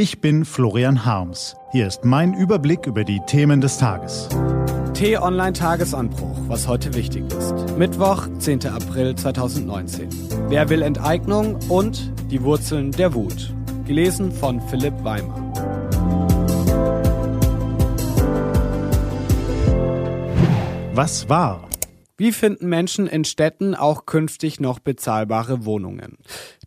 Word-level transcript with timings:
Ich 0.00 0.20
bin 0.20 0.44
Florian 0.44 1.04
Harms. 1.04 1.56
Hier 1.72 1.88
ist 1.88 2.04
mein 2.04 2.32
Überblick 2.32 2.86
über 2.86 3.02
die 3.02 3.18
Themen 3.26 3.60
des 3.60 3.78
Tages. 3.78 4.28
T-Online 4.94 5.52
Tagesanbruch, 5.52 6.36
was 6.46 6.68
heute 6.68 6.94
wichtig 6.94 7.24
ist. 7.32 7.76
Mittwoch, 7.76 8.28
10. 8.38 8.68
April 8.68 9.16
2019. 9.16 10.08
Wer 10.50 10.68
will 10.68 10.82
Enteignung 10.82 11.58
und 11.68 12.12
die 12.30 12.40
Wurzeln 12.44 12.92
der 12.92 13.12
Wut. 13.12 13.52
Gelesen 13.88 14.30
von 14.30 14.60
Philipp 14.68 14.94
Weimer. 15.02 15.34
Was 20.94 21.28
war? 21.28 21.67
Wie 22.20 22.32
finden 22.32 22.68
Menschen 22.68 23.06
in 23.06 23.24
Städten 23.24 23.76
auch 23.76 24.04
künftig 24.04 24.58
noch 24.58 24.80
bezahlbare 24.80 25.64
Wohnungen? 25.64 26.18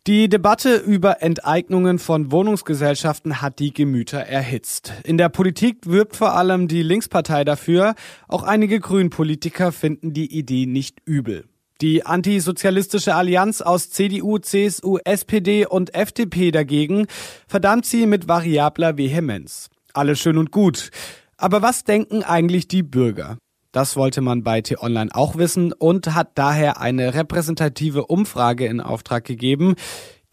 Die 0.06 0.30
Debatte 0.30 0.76
über 0.76 1.20
Enteignungen 1.20 1.98
von 1.98 2.32
Wohnungsgesellschaften 2.32 3.42
hat 3.42 3.58
die 3.58 3.74
Gemüter 3.74 4.20
erhitzt. 4.20 4.94
In 5.04 5.18
der 5.18 5.28
Politik 5.28 5.86
wirbt 5.86 6.16
vor 6.16 6.32
allem 6.32 6.68
die 6.68 6.82
Linkspartei 6.82 7.44
dafür. 7.44 7.94
Auch 8.28 8.44
einige 8.44 8.80
Grünpolitiker 8.80 9.72
finden 9.72 10.14
die 10.14 10.34
Idee 10.34 10.64
nicht 10.64 11.00
übel. 11.04 11.44
Die 11.82 12.06
antisozialistische 12.06 13.14
Allianz 13.14 13.60
aus 13.60 13.90
CDU, 13.90 14.38
CSU, 14.38 14.96
SPD 15.04 15.66
und 15.66 15.94
FDP 15.94 16.50
dagegen 16.50 17.08
verdammt 17.46 17.84
sie 17.84 18.06
mit 18.06 18.26
variabler 18.26 18.96
Vehemenz. 18.96 19.68
Alles 19.92 20.18
schön 20.18 20.38
und 20.38 20.50
gut. 20.50 20.90
Aber 21.36 21.60
was 21.60 21.84
denken 21.84 22.22
eigentlich 22.22 22.68
die 22.68 22.82
Bürger? 22.82 23.36
Das 23.72 23.96
wollte 23.96 24.20
man 24.20 24.42
bei 24.42 24.60
T-Online 24.60 25.10
auch 25.14 25.36
wissen 25.36 25.72
und 25.72 26.14
hat 26.14 26.32
daher 26.34 26.78
eine 26.78 27.14
repräsentative 27.14 28.06
Umfrage 28.06 28.66
in 28.66 28.82
Auftrag 28.82 29.24
gegeben. 29.24 29.76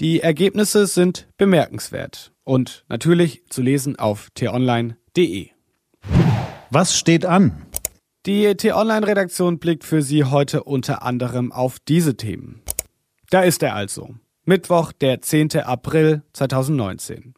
Die 0.01 0.19
Ergebnisse 0.19 0.87
sind 0.87 1.27
bemerkenswert 1.37 2.33
und 2.43 2.83
natürlich 2.89 3.43
zu 3.49 3.61
lesen 3.61 3.97
auf 3.97 4.29
t-online.de. 4.35 5.49
Was 6.69 6.97
steht 6.97 7.25
an? 7.25 7.65
Die 8.25 8.53
T-Online-Redaktion 8.55 9.59
blickt 9.59 9.85
für 9.85 10.01
Sie 10.01 10.25
heute 10.25 10.63
unter 10.63 11.03
anderem 11.03 11.53
auf 11.53 11.79
diese 11.79 12.17
Themen. 12.17 12.61
Da 13.29 13.41
ist 13.41 13.63
er 13.63 13.73
also. 13.73 14.15
Mittwoch, 14.43 14.91
der 14.91 15.21
10. 15.21 15.59
April 15.59 16.23
2019. 16.33 17.33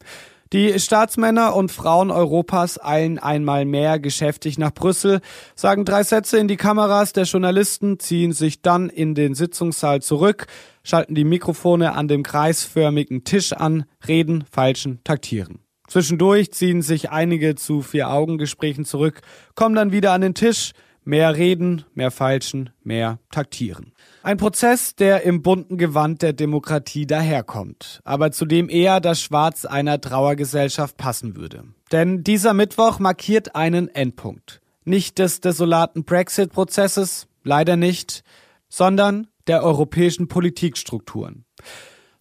Die 0.53 0.77
Staatsmänner 0.77 1.55
und 1.55 1.71
Frauen 1.71 2.11
Europas 2.11 2.77
eilen 2.83 3.19
einmal 3.19 3.63
mehr 3.63 3.99
geschäftig 3.99 4.57
nach 4.57 4.73
Brüssel, 4.73 5.21
sagen 5.55 5.85
drei 5.85 6.03
Sätze 6.03 6.39
in 6.39 6.49
die 6.49 6.57
Kameras 6.57 7.13
der 7.13 7.23
Journalisten, 7.23 7.99
ziehen 7.99 8.33
sich 8.33 8.61
dann 8.61 8.89
in 8.89 9.16
den 9.16 9.33
Sitzungssaal 9.33 10.02
zurück, 10.02 10.47
schalten 10.83 11.16
die 11.16 11.23
Mikrofone 11.23 11.94
an 11.94 12.09
dem 12.09 12.23
kreisförmigen 12.23 13.23
Tisch 13.23 13.53
an, 13.53 13.85
reden, 14.05 14.44
falschen, 14.52 14.99
taktieren. 15.05 15.59
Zwischendurch 15.88 16.52
ziehen 16.52 16.81
sich 16.81 17.11
einige 17.11 17.55
zu 17.55 17.81
Vier-Augen-Gesprächen 17.81 18.83
zurück, 18.83 19.22
kommen 19.55 19.75
dann 19.75 19.94
wieder 19.94 20.11
an 20.11 20.19
den 20.19 20.33
Tisch, 20.33 20.73
Mehr 21.03 21.35
reden, 21.35 21.83
mehr 21.95 22.11
falschen, 22.11 22.69
mehr 22.83 23.19
taktieren. 23.31 23.91
Ein 24.21 24.38
Prozess, 24.38 24.95
der 24.95 25.23
im 25.23 25.41
bunten 25.41 25.77
Gewand 25.77 26.21
der 26.21 26.33
Demokratie 26.33 27.07
daherkommt, 27.07 28.02
aber 28.03 28.31
zu 28.31 28.45
dem 28.45 28.69
eher 28.69 28.99
das 28.99 29.19
Schwarz 29.22 29.66
einer 29.66 29.99
Trauergesellschaft 29.99 30.97
passen 30.97 31.35
würde. 31.35 31.63
Denn 31.91 32.23
dieser 32.23 32.53
Mittwoch 32.53 32.99
markiert 32.99 33.55
einen 33.55 33.88
Endpunkt. 33.88 34.61
Nicht 34.83 35.17
des 35.17 35.41
desolaten 35.41 36.03
Brexit-Prozesses, 36.03 37.27
leider 37.44 37.77
nicht, 37.77 38.23
sondern 38.69 39.27
der 39.47 39.63
europäischen 39.63 40.27
Politikstrukturen. 40.27 41.45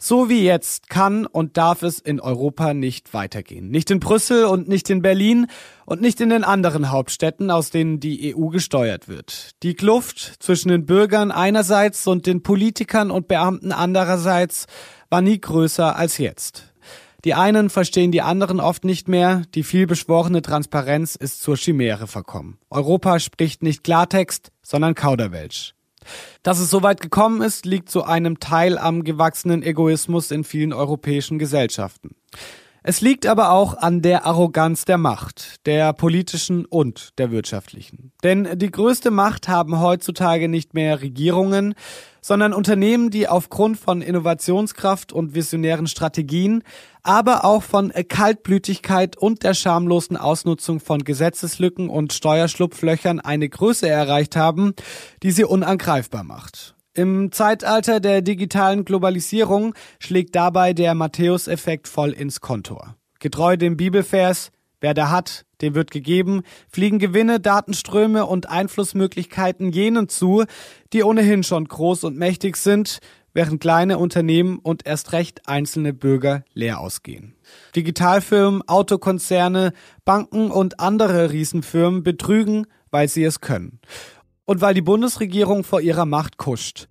So 0.03 0.31
wie 0.31 0.43
jetzt 0.43 0.89
kann 0.89 1.27
und 1.27 1.59
darf 1.59 1.83
es 1.83 1.99
in 1.99 2.21
Europa 2.21 2.73
nicht 2.73 3.13
weitergehen. 3.13 3.71
Nicht 3.71 3.91
in 3.91 4.01
Brüssel 4.01 4.47
und 4.47 4.67
nicht 4.67 4.89
in 4.89 5.03
Berlin 5.03 5.47
und 5.85 6.01
nicht 6.01 6.23
in 6.23 6.31
den 6.31 6.43
anderen 6.43 6.91
Hauptstädten, 6.91 7.51
aus 7.51 7.69
denen 7.69 8.01
die 8.01 8.35
EU 8.35 8.47
gesteuert 8.47 9.09
wird. 9.09 9.51
Die 9.63 9.75
Kluft 9.75 10.43
zwischen 10.43 10.71
den 10.71 10.87
Bürgern 10.87 11.31
einerseits 11.31 12.07
und 12.07 12.25
den 12.25 12.43
Politikern 12.43 13.11
und 13.11 13.29
Beamten 13.29 13.73
andererseits 13.73 14.65
war 15.11 15.21
nie 15.21 15.39
größer 15.39 15.95
als 15.95 16.17
jetzt. 16.17 16.73
Die 17.27 17.35
einen 17.35 17.69
verstehen 17.69 18.11
die 18.11 18.23
anderen 18.23 18.59
oft 18.59 18.87
nicht 18.87 19.07
mehr, 19.07 19.43
die 19.55 19.63
vielbeschworene 19.63 20.41
Transparenz 20.41 21.15
ist 21.15 21.43
zur 21.43 21.59
Chimäre 21.59 22.07
verkommen. 22.07 22.57
Europa 22.71 23.21
spricht 23.21 23.63
nicht 23.63 23.85
Klartext, 23.85 24.51
sondern 24.63 24.95
Kauderwelsch. 24.95 25.75
Dass 26.43 26.59
es 26.59 26.71
so 26.71 26.83
weit 26.83 27.01
gekommen 27.01 27.43
ist, 27.43 27.67
liegt 27.67 27.91
zu 27.91 28.05
einem 28.05 28.41
Teil 28.41 28.79
am 28.79 29.05
gewachsenen 29.05 29.63
Egoismus 29.63 30.31
in 30.31 30.45
vielen 30.45 30.73
europäischen 30.73 31.39
Gesellschaften. 31.39 32.17
Es 32.83 33.03
liegt 33.03 33.27
aber 33.27 33.51
auch 33.51 33.77
an 33.77 34.01
der 34.01 34.25
Arroganz 34.25 34.87
der 34.87 34.97
Macht, 34.97 35.67
der 35.67 35.93
politischen 35.93 36.65
und 36.65 37.19
der 37.19 37.31
wirtschaftlichen. 37.31 38.13
Denn 38.25 38.49
die 38.59 38.71
größte 38.71 39.11
Macht 39.11 39.49
haben 39.49 39.81
heutzutage 39.81 40.49
nicht 40.49 40.73
mehr 40.73 41.03
Regierungen, 41.03 41.75
sondern 42.23 42.55
Unternehmen, 42.55 43.11
die 43.11 43.29
aufgrund 43.29 43.79
von 43.79 44.01
Innovationskraft 44.01 45.13
und 45.13 45.35
visionären 45.35 45.89
Strategien, 45.89 46.63
aber 47.03 47.45
auch 47.45 47.63
von 47.63 47.93
Kaltblütigkeit 47.93 49.17
und 49.17 49.43
der 49.43 49.55
schamlosen 49.55 50.17
Ausnutzung 50.17 50.81
von 50.81 51.05
Gesetzeslücken 51.05 51.91
und 51.91 52.15
Steuerschlupflöchern 52.15 53.21
eine 53.21 53.49
Größe 53.49 53.89
erreicht 53.89 54.37
haben, 54.37 54.75
die 55.23 55.33
sie 55.33 55.45
unangreifbar 55.45 56.25
macht. 56.25 56.75
Im 56.93 57.31
Zeitalter 57.31 58.01
der 58.01 58.21
digitalen 58.21 58.85
Globalisierung 58.85 59.75
schlägt 60.01 60.35
dabei 60.35 60.73
der 60.73 60.97
Matthäus-Effekt 60.97 61.87
voll 61.87 62.11
ins 62.11 62.41
Kontor. 62.41 62.97
Getreu 63.21 63.57
dem 63.57 63.77
Bibelvers, 63.77 64.51
wer 64.81 64.93
da 64.93 65.09
hat, 65.09 65.45
dem 65.61 65.77
wird 65.77 65.93
gegeben, 65.93 66.43
fliegen 66.69 66.99
Gewinne, 66.99 67.39
Datenströme 67.39 68.27
und 68.27 68.51
Einflussmöglichkeiten 68.51 69.71
jenen 69.71 70.09
zu, 70.09 70.45
die 70.93 71.05
ohnehin 71.05 71.45
schon 71.45 71.69
groß 71.69 72.03
und 72.03 72.17
mächtig 72.17 72.57
sind, 72.57 72.99
während 73.33 73.61
kleine 73.61 73.99
Unternehmen 73.99 74.59
und 74.59 74.85
erst 74.85 75.13
recht 75.13 75.47
einzelne 75.47 75.93
Bürger 75.93 76.43
leer 76.55 76.81
ausgehen. 76.81 77.37
Digitalfirmen, 77.77 78.67
Autokonzerne, 78.67 79.75
Banken 80.05 80.51
und 80.51 80.81
andere 80.81 81.31
Riesenfirmen 81.31 82.03
betrügen, 82.03 82.67
weil 82.91 83.07
sie 83.07 83.23
es 83.23 83.41
können 83.41 83.79
und 84.51 84.61
weil 84.61 84.75
die 84.75 84.83
Bundesregierung 84.83 85.63
vor 85.63 85.81
ihrer 85.81 86.07
Macht 86.07 86.37
kuscht. 86.37 86.89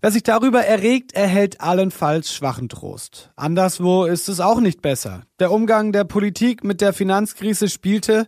Wer 0.00 0.10
sich 0.10 0.22
darüber 0.22 0.64
erregt, 0.64 1.12
erhält 1.12 1.60
allenfalls 1.60 2.32
schwachen 2.32 2.70
Trost. 2.70 3.30
Anderswo 3.36 4.06
ist 4.06 4.30
es 4.30 4.40
auch 4.40 4.58
nicht 4.58 4.80
besser. 4.80 5.24
Der 5.38 5.52
Umgang 5.52 5.92
der 5.92 6.04
Politik 6.04 6.64
mit 6.64 6.80
der 6.80 6.94
Finanzkrise 6.94 7.68
spielte, 7.68 8.26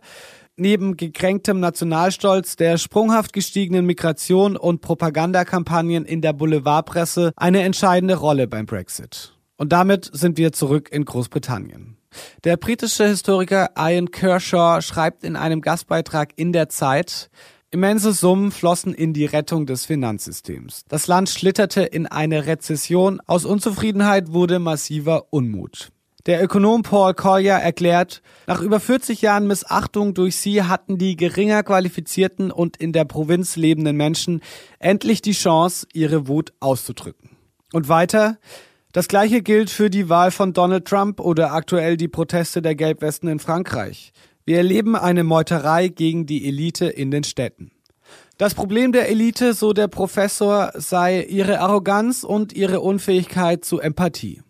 neben 0.57 0.95
gekränktem 0.95 1.59
Nationalstolz, 1.59 2.55
der 2.55 2.77
sprunghaft 2.77 3.33
gestiegenen 3.33 3.87
Migration 3.87 4.55
und 4.55 4.81
Propagandakampagnen 4.81 6.05
in 6.05 6.21
der 6.21 6.33
Boulevardpresse 6.33 7.31
eine 7.35 7.63
entscheidende 7.63 8.17
Rolle 8.17 8.47
beim 8.47 8.67
Brexit. 8.67 9.33
Und 9.57 9.73
damit 9.73 10.07
sind 10.13 10.37
wir 10.37 10.51
zurück 10.51 10.89
in 10.91 11.05
Großbritannien. 11.05 11.97
Der 12.43 12.57
britische 12.57 13.07
Historiker 13.07 13.71
Ian 13.75 14.11
Kershaw 14.11 14.81
schreibt 14.81 15.23
in 15.23 15.35
einem 15.35 15.61
Gastbeitrag 15.61 16.33
in 16.35 16.53
der 16.53 16.69
Zeit, 16.69 17.31
Immense 17.73 18.11
Summen 18.11 18.51
flossen 18.51 18.93
in 18.93 19.13
die 19.13 19.23
Rettung 19.23 19.65
des 19.65 19.85
Finanzsystems. 19.85 20.83
Das 20.89 21.07
Land 21.07 21.29
schlitterte 21.29 21.83
in 21.83 22.05
eine 22.05 22.45
Rezession. 22.45 23.21
Aus 23.27 23.45
Unzufriedenheit 23.45 24.33
wurde 24.33 24.59
massiver 24.59 25.27
Unmut. 25.29 25.87
Der 26.25 26.43
Ökonom 26.43 26.83
Paul 26.83 27.13
Collier 27.13 27.53
erklärt, 27.53 28.21
nach 28.45 28.61
über 28.61 28.81
40 28.81 29.21
Jahren 29.21 29.47
Missachtung 29.47 30.13
durch 30.13 30.35
sie 30.35 30.63
hatten 30.63 30.97
die 30.97 31.15
geringer 31.15 31.63
qualifizierten 31.63 32.51
und 32.51 32.75
in 32.75 32.91
der 32.91 33.05
Provinz 33.05 33.55
lebenden 33.55 33.95
Menschen 33.95 34.41
endlich 34.79 35.21
die 35.21 35.31
Chance, 35.31 35.87
ihre 35.93 36.27
Wut 36.27 36.51
auszudrücken. 36.59 37.29
Und 37.71 37.87
weiter, 37.87 38.37
das 38.91 39.07
gleiche 39.07 39.41
gilt 39.41 39.69
für 39.69 39.89
die 39.89 40.09
Wahl 40.09 40.31
von 40.31 40.51
Donald 40.51 40.85
Trump 40.85 41.21
oder 41.21 41.53
aktuell 41.53 41.95
die 41.95 42.09
Proteste 42.09 42.61
der 42.61 42.75
Gelbwesten 42.75 43.29
in 43.29 43.39
Frankreich. 43.39 44.11
Wir 44.51 44.57
erleben 44.57 44.97
eine 44.97 45.23
Meuterei 45.23 45.87
gegen 45.87 46.25
die 46.25 46.45
Elite 46.45 46.87
in 46.87 47.09
den 47.09 47.23
Städten. 47.23 47.71
Das 48.37 48.53
Problem 48.53 48.91
der 48.91 49.07
Elite, 49.07 49.53
so 49.53 49.71
der 49.71 49.87
Professor, 49.87 50.73
sei 50.75 51.23
ihre 51.23 51.61
Arroganz 51.61 52.25
und 52.25 52.51
ihre 52.51 52.81
Unfähigkeit 52.81 53.63
zu 53.63 53.79
Empathie. 53.79 54.41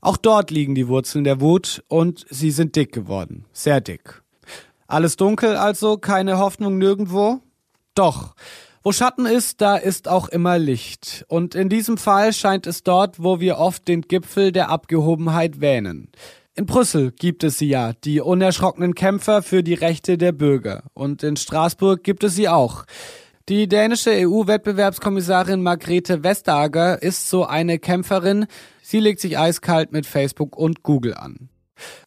Auch 0.00 0.16
dort 0.16 0.52
liegen 0.52 0.76
die 0.76 0.86
Wurzeln 0.86 1.24
der 1.24 1.40
Wut 1.40 1.82
und 1.88 2.26
sie 2.30 2.52
sind 2.52 2.76
dick 2.76 2.92
geworden, 2.92 3.44
sehr 3.52 3.80
dick. 3.80 4.22
Alles 4.86 5.16
dunkel 5.16 5.56
also, 5.56 5.98
keine 5.98 6.38
Hoffnung 6.38 6.78
nirgendwo? 6.78 7.40
Doch, 7.96 8.36
wo 8.84 8.92
Schatten 8.92 9.26
ist, 9.26 9.60
da 9.60 9.76
ist 9.76 10.06
auch 10.06 10.28
immer 10.28 10.60
Licht. 10.60 11.24
Und 11.26 11.56
in 11.56 11.68
diesem 11.68 11.98
Fall 11.98 12.32
scheint 12.32 12.68
es 12.68 12.84
dort, 12.84 13.20
wo 13.20 13.40
wir 13.40 13.58
oft 13.58 13.88
den 13.88 14.02
Gipfel 14.02 14.52
der 14.52 14.68
Abgehobenheit 14.68 15.60
wähnen. 15.60 16.12
In 16.60 16.66
Brüssel 16.66 17.10
gibt 17.12 17.42
es 17.42 17.56
sie 17.56 17.70
ja, 17.70 17.94
die 17.94 18.20
unerschrockenen 18.20 18.94
Kämpfer 18.94 19.40
für 19.40 19.62
die 19.62 19.72
Rechte 19.72 20.18
der 20.18 20.32
Bürger. 20.32 20.82
Und 20.92 21.22
in 21.22 21.36
Straßburg 21.38 22.04
gibt 22.04 22.22
es 22.22 22.34
sie 22.34 22.50
auch. 22.50 22.84
Die 23.48 23.66
dänische 23.66 24.10
EU-Wettbewerbskommissarin 24.10 25.62
Margrethe 25.62 26.22
Vestager 26.22 27.02
ist 27.02 27.30
so 27.30 27.46
eine 27.46 27.78
Kämpferin. 27.78 28.44
Sie 28.82 29.00
legt 29.00 29.20
sich 29.20 29.38
eiskalt 29.38 29.90
mit 29.92 30.04
Facebook 30.04 30.54
und 30.54 30.82
Google 30.82 31.14
an. 31.14 31.48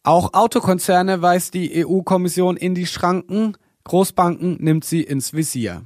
Auch 0.04 0.34
Autokonzerne 0.34 1.20
weist 1.20 1.54
die 1.54 1.84
EU-Kommission 1.84 2.56
in 2.56 2.76
die 2.76 2.86
Schranken, 2.86 3.56
Großbanken 3.82 4.58
nimmt 4.60 4.84
sie 4.84 5.02
ins 5.02 5.32
Visier. 5.32 5.82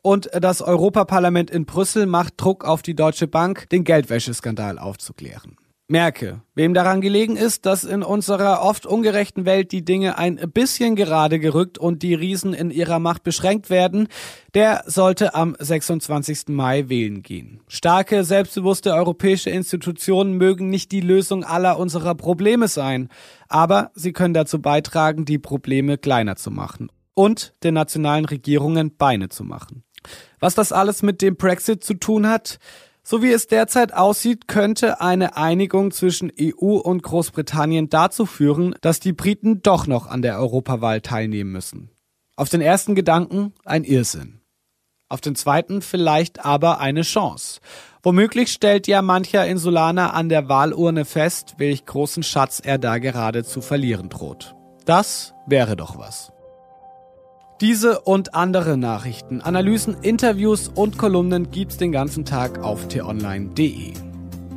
Und 0.00 0.30
das 0.32 0.62
Europaparlament 0.62 1.50
in 1.50 1.66
Brüssel 1.66 2.06
macht 2.06 2.32
Druck 2.38 2.64
auf 2.64 2.80
die 2.80 2.96
Deutsche 2.96 3.26
Bank, 3.26 3.68
den 3.68 3.84
Geldwäscheskandal 3.84 4.78
aufzuklären. 4.78 5.58
Merke, 5.90 6.40
wem 6.54 6.72
daran 6.72 7.00
gelegen 7.00 7.36
ist, 7.36 7.66
dass 7.66 7.82
in 7.82 8.04
unserer 8.04 8.62
oft 8.62 8.86
ungerechten 8.86 9.44
Welt 9.44 9.72
die 9.72 9.84
Dinge 9.84 10.18
ein 10.18 10.36
bisschen 10.54 10.94
gerade 10.94 11.40
gerückt 11.40 11.78
und 11.78 12.04
die 12.04 12.14
Riesen 12.14 12.54
in 12.54 12.70
ihrer 12.70 13.00
Macht 13.00 13.24
beschränkt 13.24 13.70
werden, 13.70 14.06
der 14.54 14.84
sollte 14.86 15.34
am 15.34 15.56
26. 15.58 16.50
Mai 16.50 16.88
wählen 16.88 17.24
gehen. 17.24 17.60
Starke, 17.66 18.22
selbstbewusste 18.22 18.94
europäische 18.94 19.50
Institutionen 19.50 20.34
mögen 20.34 20.70
nicht 20.70 20.92
die 20.92 21.00
Lösung 21.00 21.42
aller 21.42 21.76
unserer 21.76 22.14
Probleme 22.14 22.68
sein, 22.68 23.08
aber 23.48 23.90
sie 23.94 24.12
können 24.12 24.32
dazu 24.32 24.62
beitragen, 24.62 25.24
die 25.24 25.38
Probleme 25.38 25.98
kleiner 25.98 26.36
zu 26.36 26.52
machen 26.52 26.92
und 27.14 27.52
den 27.64 27.74
nationalen 27.74 28.26
Regierungen 28.26 28.96
Beine 28.96 29.28
zu 29.28 29.42
machen. 29.42 29.82
Was 30.38 30.54
das 30.54 30.70
alles 30.70 31.02
mit 31.02 31.20
dem 31.20 31.34
Brexit 31.34 31.82
zu 31.82 31.94
tun 31.94 32.28
hat? 32.28 32.60
So 33.02 33.22
wie 33.22 33.32
es 33.32 33.46
derzeit 33.46 33.94
aussieht, 33.94 34.46
könnte 34.46 35.00
eine 35.00 35.36
Einigung 35.36 35.90
zwischen 35.90 36.30
EU 36.40 36.76
und 36.76 37.02
Großbritannien 37.02 37.88
dazu 37.88 38.26
führen, 38.26 38.74
dass 38.82 39.00
die 39.00 39.12
Briten 39.12 39.62
doch 39.62 39.86
noch 39.86 40.06
an 40.06 40.22
der 40.22 40.38
Europawahl 40.38 41.00
teilnehmen 41.00 41.52
müssen. 41.52 41.90
Auf 42.36 42.48
den 42.48 42.60
ersten 42.60 42.94
Gedanken 42.94 43.52
ein 43.64 43.84
Irrsinn. 43.84 44.40
Auf 45.08 45.20
den 45.20 45.34
zweiten 45.34 45.82
vielleicht 45.82 46.44
aber 46.44 46.78
eine 46.78 47.02
Chance. 47.02 47.60
Womöglich 48.02 48.52
stellt 48.52 48.86
ja 48.86 49.02
mancher 49.02 49.44
Insulaner 49.46 50.14
an 50.14 50.28
der 50.28 50.48
Wahlurne 50.48 51.04
fest, 51.04 51.56
welch 51.58 51.84
großen 51.84 52.22
Schatz 52.22 52.60
er 52.64 52.78
da 52.78 52.98
gerade 52.98 53.44
zu 53.44 53.60
verlieren 53.60 54.08
droht. 54.08 54.54
Das 54.86 55.34
wäre 55.46 55.76
doch 55.76 55.98
was. 55.98 56.32
Diese 57.60 58.00
und 58.00 58.34
andere 58.34 58.78
Nachrichten, 58.78 59.42
Analysen, 59.42 59.94
Interviews 60.00 60.68
und 60.68 60.96
Kolumnen 60.96 61.50
gibt's 61.50 61.76
den 61.76 61.92
ganzen 61.92 62.24
Tag 62.24 62.60
auf 62.60 62.88
t-online.de. 62.88 63.92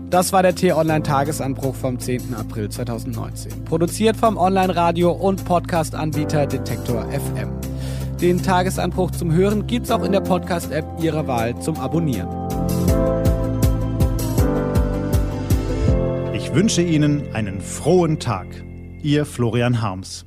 Das 0.09 0.31
war 0.31 0.41
der 0.41 0.55
T-Online-Tagesanbruch 0.55 1.75
vom 1.75 1.99
10. 1.99 2.33
April 2.33 2.69
2019. 2.69 3.65
Produziert 3.65 4.15
vom 4.15 4.37
Online-Radio- 4.37 5.11
und 5.11 5.43
Podcast-Anbieter 5.43 6.47
Detektor 6.47 7.05
FM. 7.11 7.49
Den 8.21 8.41
Tagesanbruch 8.41 9.11
zum 9.11 9.33
Hören 9.33 9.67
gibt's 9.67 9.91
auch 9.91 10.03
in 10.03 10.13
der 10.13 10.21
Podcast-App 10.21 10.85
Ihrer 11.01 11.27
Wahl 11.27 11.59
zum 11.59 11.77
Abonnieren. 11.77 12.29
Ich 16.33 16.53
wünsche 16.53 16.81
Ihnen 16.81 17.35
einen 17.35 17.59
frohen 17.59 18.19
Tag. 18.19 18.47
Ihr 19.01 19.25
Florian 19.25 19.81
Harms. 19.81 20.25